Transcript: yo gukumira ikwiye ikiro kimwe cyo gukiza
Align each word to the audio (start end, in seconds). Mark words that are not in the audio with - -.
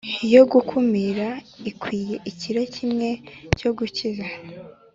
yo 0.33 0.43
gukumira 0.51 1.27
ikwiye 1.69 2.15
ikiro 2.31 2.61
kimwe 2.75 3.09
cyo 3.57 3.69
gukiza 3.77 4.27